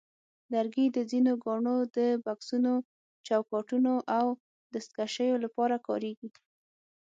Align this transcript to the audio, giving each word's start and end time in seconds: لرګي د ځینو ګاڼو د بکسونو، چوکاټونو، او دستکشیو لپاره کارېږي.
لرګي 0.53 0.85
د 0.95 0.97
ځینو 1.11 1.31
ګاڼو 1.43 1.77
د 1.97 1.99
بکسونو، 2.25 2.73
چوکاټونو، 3.27 3.93
او 4.17 4.25
دستکشیو 4.73 5.35
لپاره 5.45 5.75
کارېږي. 5.87 6.29